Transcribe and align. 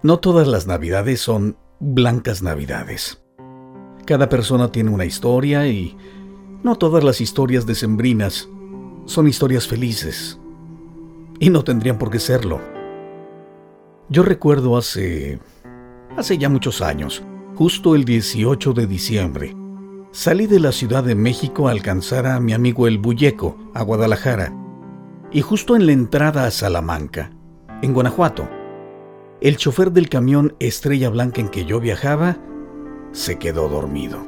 No 0.00 0.20
todas 0.20 0.46
las 0.46 0.68
navidades 0.68 1.20
son 1.20 1.56
blancas 1.80 2.40
navidades. 2.40 3.20
Cada 4.06 4.28
persona 4.28 4.70
tiene 4.70 4.90
una 4.90 5.04
historia 5.04 5.66
y 5.66 5.96
no 6.62 6.76
todas 6.76 7.02
las 7.02 7.20
historias 7.20 7.66
decembrinas 7.66 8.48
son 9.06 9.26
historias 9.26 9.66
felices. 9.66 10.38
Y 11.40 11.50
no 11.50 11.64
tendrían 11.64 11.98
por 11.98 12.10
qué 12.10 12.20
serlo. 12.20 12.60
Yo 14.08 14.22
recuerdo 14.22 14.76
hace... 14.76 15.40
hace 16.16 16.38
ya 16.38 16.48
muchos 16.48 16.80
años, 16.80 17.24
justo 17.56 17.96
el 17.96 18.04
18 18.04 18.74
de 18.74 18.86
diciembre, 18.86 19.56
salí 20.12 20.46
de 20.46 20.60
la 20.60 20.70
Ciudad 20.70 21.02
de 21.02 21.16
México 21.16 21.66
a 21.66 21.72
alcanzar 21.72 22.24
a 22.26 22.38
mi 22.38 22.52
amigo 22.52 22.86
el 22.86 22.98
Bulleco, 22.98 23.56
a 23.74 23.82
Guadalajara, 23.82 24.54
y 25.32 25.40
justo 25.40 25.74
en 25.74 25.86
la 25.86 25.92
entrada 25.92 26.44
a 26.44 26.52
Salamanca, 26.52 27.32
en 27.82 27.92
Guanajuato, 27.92 28.48
el 29.40 29.56
chofer 29.56 29.92
del 29.92 30.08
camión 30.08 30.54
Estrella 30.58 31.10
Blanca 31.10 31.40
en 31.40 31.48
que 31.48 31.64
yo 31.64 31.80
viajaba 31.80 32.38
se 33.12 33.38
quedó 33.38 33.68
dormido 33.68 34.18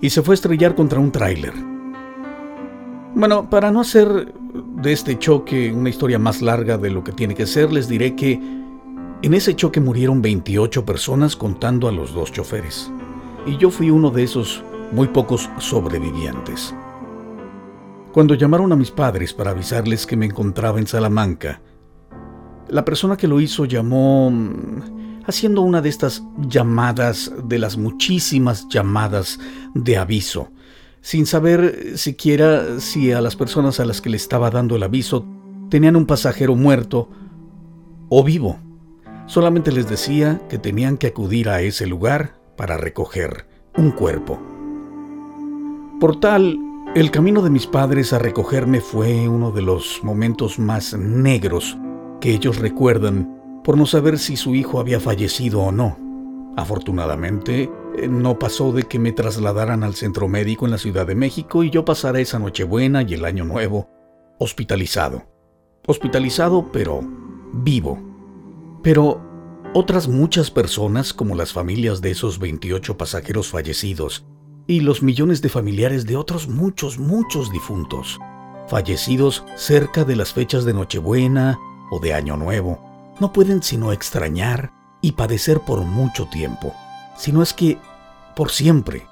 y 0.00 0.10
se 0.10 0.22
fue 0.22 0.34
a 0.34 0.36
estrellar 0.36 0.74
contra 0.74 1.00
un 1.00 1.10
tráiler. 1.12 1.52
Bueno, 3.14 3.50
para 3.50 3.70
no 3.70 3.80
hacer 3.80 4.32
de 4.54 4.92
este 4.92 5.18
choque 5.18 5.72
una 5.72 5.90
historia 5.90 6.18
más 6.18 6.42
larga 6.42 6.78
de 6.78 6.90
lo 6.90 7.04
que 7.04 7.12
tiene 7.12 7.34
que 7.34 7.46
ser, 7.46 7.72
les 7.72 7.88
diré 7.88 8.14
que 8.14 8.34
en 9.22 9.34
ese 9.34 9.54
choque 9.54 9.80
murieron 9.80 10.22
28 10.22 10.86
personas 10.86 11.36
contando 11.36 11.88
a 11.88 11.92
los 11.92 12.14
dos 12.14 12.32
choferes. 12.32 12.90
Y 13.46 13.56
yo 13.58 13.70
fui 13.70 13.90
uno 13.90 14.10
de 14.10 14.22
esos 14.22 14.62
muy 14.92 15.08
pocos 15.08 15.50
sobrevivientes. 15.58 16.74
Cuando 18.12 18.34
llamaron 18.34 18.72
a 18.72 18.76
mis 18.76 18.90
padres 18.90 19.34
para 19.34 19.50
avisarles 19.50 20.06
que 20.06 20.16
me 20.16 20.26
encontraba 20.26 20.78
en 20.78 20.86
Salamanca, 20.86 21.60
la 22.70 22.84
persona 22.84 23.16
que 23.16 23.28
lo 23.28 23.40
hizo 23.40 23.64
llamó 23.64 24.30
mm, 24.30 25.24
haciendo 25.26 25.62
una 25.62 25.80
de 25.80 25.88
estas 25.88 26.22
llamadas, 26.38 27.32
de 27.44 27.58
las 27.58 27.76
muchísimas 27.76 28.68
llamadas 28.68 29.38
de 29.74 29.96
aviso, 29.96 30.50
sin 31.00 31.26
saber 31.26 31.98
siquiera 31.98 32.80
si 32.80 33.12
a 33.12 33.20
las 33.20 33.36
personas 33.36 33.80
a 33.80 33.84
las 33.84 34.00
que 34.00 34.10
le 34.10 34.16
estaba 34.16 34.50
dando 34.50 34.76
el 34.76 34.82
aviso 34.82 35.26
tenían 35.68 35.96
un 35.96 36.06
pasajero 36.06 36.56
muerto 36.56 37.08
o 38.08 38.24
vivo. 38.24 38.58
Solamente 39.26 39.70
les 39.70 39.88
decía 39.88 40.42
que 40.48 40.58
tenían 40.58 40.96
que 40.96 41.08
acudir 41.08 41.48
a 41.48 41.62
ese 41.62 41.86
lugar 41.86 42.40
para 42.56 42.76
recoger 42.76 43.46
un 43.76 43.92
cuerpo. 43.92 44.40
Por 46.00 46.18
tal, 46.18 46.58
el 46.94 47.10
camino 47.12 47.40
de 47.40 47.50
mis 47.50 47.66
padres 47.66 48.12
a 48.12 48.18
recogerme 48.18 48.80
fue 48.80 49.28
uno 49.28 49.52
de 49.52 49.62
los 49.62 50.00
momentos 50.02 50.58
más 50.58 50.94
negros 50.94 51.78
que 52.20 52.32
ellos 52.32 52.58
recuerdan 52.58 53.62
por 53.64 53.76
no 53.76 53.86
saber 53.86 54.18
si 54.18 54.36
su 54.36 54.54
hijo 54.54 54.80
había 54.80 55.00
fallecido 55.00 55.60
o 55.60 55.72
no. 55.72 55.96
Afortunadamente, 56.56 57.70
eh, 57.96 58.08
no 58.08 58.38
pasó 58.38 58.72
de 58.72 58.84
que 58.84 58.98
me 58.98 59.12
trasladaran 59.12 59.84
al 59.84 59.94
centro 59.94 60.28
médico 60.28 60.64
en 60.64 60.72
la 60.72 60.78
Ciudad 60.78 61.06
de 61.06 61.14
México 61.14 61.64
y 61.64 61.70
yo 61.70 61.84
pasara 61.84 62.20
esa 62.20 62.38
Nochebuena 62.38 63.02
y 63.02 63.14
el 63.14 63.24
Año 63.24 63.44
Nuevo 63.44 63.88
hospitalizado. 64.38 65.24
Hospitalizado, 65.86 66.70
pero 66.72 67.00
vivo. 67.52 67.98
Pero 68.82 69.20
otras 69.74 70.08
muchas 70.08 70.50
personas, 70.50 71.12
como 71.12 71.34
las 71.34 71.52
familias 71.52 72.00
de 72.00 72.10
esos 72.10 72.38
28 72.38 72.96
pasajeros 72.96 73.48
fallecidos 73.48 74.26
y 74.66 74.80
los 74.80 75.02
millones 75.02 75.42
de 75.42 75.48
familiares 75.48 76.06
de 76.06 76.16
otros 76.16 76.48
muchos, 76.48 76.98
muchos 76.98 77.52
difuntos, 77.52 78.18
fallecidos 78.66 79.44
cerca 79.56 80.04
de 80.04 80.16
las 80.16 80.32
fechas 80.32 80.64
de 80.64 80.74
Nochebuena, 80.74 81.58
o 81.90 81.98
de 81.98 82.14
Año 82.14 82.36
Nuevo, 82.36 82.78
no 83.18 83.32
pueden 83.32 83.62
sino 83.62 83.92
extrañar 83.92 84.72
y 85.00 85.12
padecer 85.12 85.60
por 85.60 85.82
mucho 85.82 86.26
tiempo, 86.26 86.74
sino 87.16 87.42
es 87.42 87.52
que 87.52 87.78
por 88.34 88.50
siempre. 88.50 89.06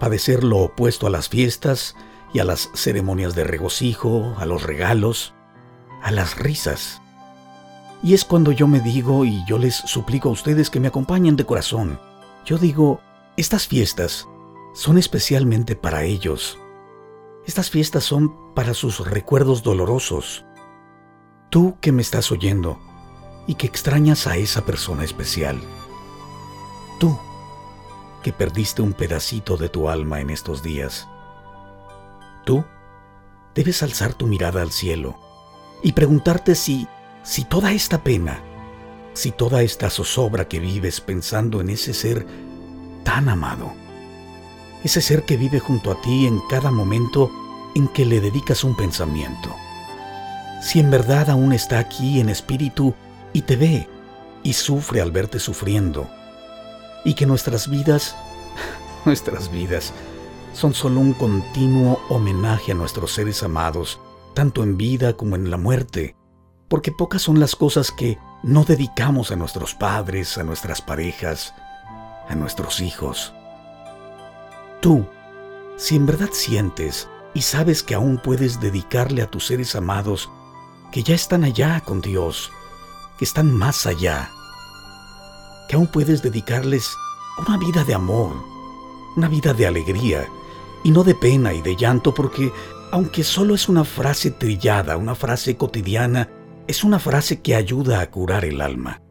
Padecer 0.00 0.42
lo 0.42 0.58
opuesto 0.58 1.06
a 1.06 1.10
las 1.10 1.28
fiestas 1.28 1.94
y 2.32 2.40
a 2.40 2.44
las 2.44 2.68
ceremonias 2.74 3.34
de 3.34 3.44
regocijo, 3.44 4.34
a 4.38 4.46
los 4.46 4.62
regalos, 4.64 5.34
a 6.02 6.10
las 6.10 6.36
risas. 6.36 7.00
Y 8.02 8.12
es 8.12 8.24
cuando 8.24 8.52
yo 8.52 8.66
me 8.66 8.80
digo 8.80 9.24
y 9.24 9.44
yo 9.46 9.58
les 9.58 9.76
suplico 9.76 10.28
a 10.28 10.32
ustedes 10.32 10.68
que 10.68 10.80
me 10.80 10.88
acompañen 10.88 11.36
de 11.36 11.46
corazón. 11.46 11.98
Yo 12.44 12.58
digo, 12.58 13.00
estas 13.36 13.66
fiestas 13.66 14.28
son 14.74 14.98
especialmente 14.98 15.76
para 15.76 16.04
ellos. 16.04 16.58
Estas 17.46 17.70
fiestas 17.70 18.04
son 18.04 18.54
para 18.54 18.74
sus 18.74 19.08
recuerdos 19.08 19.62
dolorosos, 19.62 20.44
Tú 21.54 21.76
que 21.80 21.92
me 21.92 22.02
estás 22.02 22.32
oyendo 22.32 22.80
y 23.46 23.54
que 23.54 23.68
extrañas 23.68 24.26
a 24.26 24.36
esa 24.36 24.64
persona 24.66 25.04
especial. 25.04 25.60
Tú 26.98 27.16
que 28.24 28.32
perdiste 28.32 28.82
un 28.82 28.92
pedacito 28.92 29.56
de 29.56 29.68
tu 29.68 29.88
alma 29.88 30.20
en 30.20 30.30
estos 30.30 30.64
días. 30.64 31.06
Tú 32.44 32.64
debes 33.54 33.84
alzar 33.84 34.14
tu 34.14 34.26
mirada 34.26 34.62
al 34.62 34.72
cielo 34.72 35.16
y 35.80 35.92
preguntarte 35.92 36.56
si, 36.56 36.88
si 37.22 37.44
toda 37.44 37.70
esta 37.70 38.02
pena, 38.02 38.42
si 39.12 39.30
toda 39.30 39.62
esta 39.62 39.90
zozobra 39.90 40.48
que 40.48 40.58
vives 40.58 41.00
pensando 41.00 41.60
en 41.60 41.70
ese 41.70 41.94
ser 41.94 42.26
tan 43.04 43.28
amado, 43.28 43.72
ese 44.82 45.00
ser 45.00 45.24
que 45.24 45.36
vive 45.36 45.60
junto 45.60 45.92
a 45.92 46.00
ti 46.00 46.26
en 46.26 46.40
cada 46.50 46.72
momento 46.72 47.30
en 47.76 47.86
que 47.86 48.04
le 48.04 48.20
dedicas 48.20 48.64
un 48.64 48.74
pensamiento, 48.74 49.54
si 50.64 50.80
en 50.80 50.90
verdad 50.90 51.28
aún 51.28 51.52
está 51.52 51.78
aquí 51.78 52.20
en 52.20 52.30
espíritu 52.30 52.94
y 53.34 53.42
te 53.42 53.54
ve 53.56 53.86
y 54.42 54.54
sufre 54.54 55.02
al 55.02 55.12
verte 55.12 55.38
sufriendo, 55.38 56.08
y 57.04 57.12
que 57.12 57.26
nuestras 57.26 57.68
vidas, 57.68 58.16
nuestras 59.04 59.50
vidas, 59.52 59.92
son 60.54 60.72
solo 60.72 61.00
un 61.00 61.12
continuo 61.12 62.00
homenaje 62.08 62.72
a 62.72 62.74
nuestros 62.74 63.12
seres 63.12 63.42
amados, 63.42 64.00
tanto 64.32 64.62
en 64.62 64.78
vida 64.78 65.18
como 65.18 65.36
en 65.36 65.50
la 65.50 65.58
muerte, 65.58 66.16
porque 66.68 66.92
pocas 66.92 67.20
son 67.20 67.40
las 67.40 67.56
cosas 67.56 67.90
que 67.90 68.18
no 68.42 68.64
dedicamos 68.64 69.32
a 69.32 69.36
nuestros 69.36 69.74
padres, 69.74 70.38
a 70.38 70.44
nuestras 70.44 70.80
parejas, 70.80 71.52
a 72.26 72.34
nuestros 72.34 72.80
hijos. 72.80 73.34
Tú, 74.80 75.06
si 75.76 75.96
en 75.96 76.06
verdad 76.06 76.30
sientes 76.32 77.06
y 77.34 77.42
sabes 77.42 77.82
que 77.82 77.94
aún 77.94 78.16
puedes 78.16 78.60
dedicarle 78.60 79.20
a 79.20 79.30
tus 79.30 79.46
seres 79.46 79.76
amados 79.76 80.30
que 80.94 81.02
ya 81.02 81.16
están 81.16 81.42
allá 81.42 81.80
con 81.80 82.00
Dios, 82.00 82.52
que 83.18 83.24
están 83.24 83.52
más 83.52 83.84
allá, 83.84 84.30
que 85.68 85.74
aún 85.74 85.88
puedes 85.88 86.22
dedicarles 86.22 86.94
una 87.36 87.58
vida 87.58 87.82
de 87.82 87.94
amor, 87.94 88.36
una 89.16 89.26
vida 89.26 89.52
de 89.54 89.66
alegría, 89.66 90.28
y 90.84 90.92
no 90.92 91.02
de 91.02 91.16
pena 91.16 91.52
y 91.52 91.62
de 91.62 91.74
llanto, 91.74 92.14
porque 92.14 92.52
aunque 92.92 93.24
solo 93.24 93.56
es 93.56 93.68
una 93.68 93.82
frase 93.82 94.30
trillada, 94.30 94.96
una 94.96 95.16
frase 95.16 95.56
cotidiana, 95.56 96.28
es 96.68 96.84
una 96.84 97.00
frase 97.00 97.40
que 97.40 97.56
ayuda 97.56 98.00
a 98.00 98.08
curar 98.08 98.44
el 98.44 98.60
alma. 98.60 99.02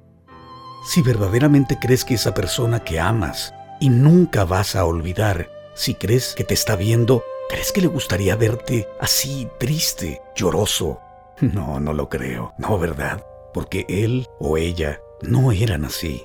Si 0.85 1.01
verdaderamente 1.01 1.79
crees 1.81 2.05
que 2.05 2.13
esa 2.13 2.33
persona 2.33 2.85
que 2.85 3.01
amas 3.01 3.53
y 3.81 3.89
nunca 3.89 4.45
vas 4.45 4.77
a 4.77 4.85
olvidar, 4.85 5.51
si 5.75 5.95
crees 5.95 6.33
que 6.33 6.45
te 6.45 6.53
está 6.53 6.77
viendo, 6.77 7.25
crees 7.49 7.73
que 7.73 7.81
le 7.81 7.87
gustaría 7.87 8.37
verte 8.37 8.87
así, 9.01 9.49
triste, 9.59 10.21
lloroso, 10.33 11.01
no, 11.41 11.79
no 11.79 11.93
lo 11.93 12.09
creo. 12.09 12.53
No, 12.57 12.77
¿verdad? 12.77 13.25
Porque 13.53 13.85
él 13.87 14.27
o 14.39 14.57
ella 14.57 14.99
no 15.21 15.51
eran 15.51 15.85
así. 15.85 16.23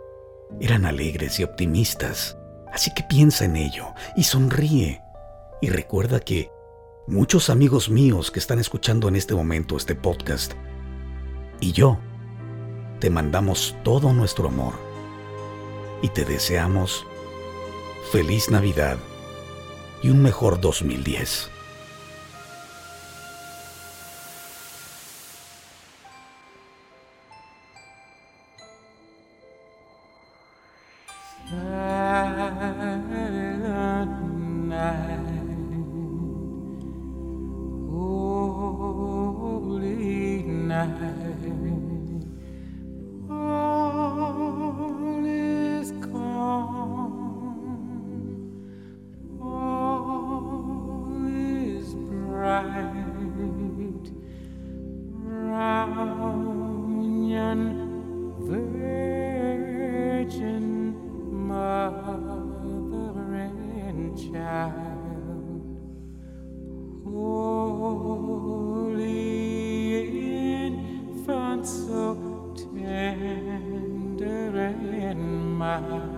Eran 0.61 0.87
alegres 0.87 1.39
y 1.41 1.45
optimistas. 1.45 2.39
Así 2.73 2.93
que 2.95 3.03
piensa 3.03 3.45
en 3.45 3.57
ello 3.57 3.95
y 4.17 4.25
sonríe. 4.25 5.03
Y 5.61 5.71
recuerda 5.71 6.21
que 6.21 6.51
muchos 7.07 7.51
amigos 7.51 7.89
míos 7.89 8.31
que 8.31 8.39
están 8.39 8.59
escuchando 8.59 9.09
en 9.09 9.17
este 9.17 9.35
momento 9.35 9.77
este 9.77 9.95
podcast 9.95 10.53
y 11.61 11.73
yo 11.73 11.99
te 13.01 13.11
mandamos 13.11 13.77
todo 13.83 14.13
nuestro 14.13 14.49
amor 14.49 14.75
y 16.03 16.09
te 16.11 16.25
deseamos 16.25 17.07
feliz 18.13 18.51
Navidad 18.51 18.99
y 20.03 20.11
un 20.11 20.23
mejor 20.23 20.61
2010. 20.61 21.51
Holy 67.11 68.99
infant, 70.67 71.67
so 71.67 72.55
tender 72.55 73.69
and 74.57 75.57
mild. 75.57 76.18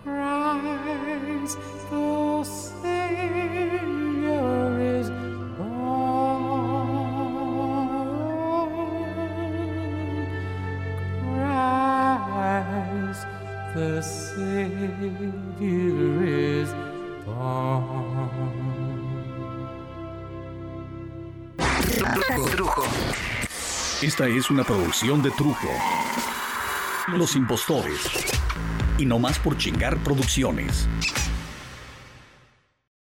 Christ 0.05 1.59
the 1.91 2.45
Savior 2.45 3.81
is 4.79 5.09
born. 5.59 5.97
Christ 11.35 13.27
the 13.75 13.93
Savior 14.01 15.43
is 16.25 16.71
born. 17.25 18.07
Trujo. 22.51 23.46
Esta 24.03 24.29
es 24.29 24.51
una 24.51 24.63
producción 24.63 25.23
de 25.23 25.31
Trujo. 25.31 25.69
Los 27.09 27.35
impostores. 27.35 27.99
Y 28.99 29.07
no 29.07 29.19
más 29.19 29.39
por 29.39 29.57
chingar 29.57 29.97
producciones. 30.03 30.87